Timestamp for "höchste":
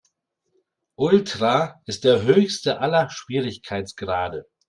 2.23-2.79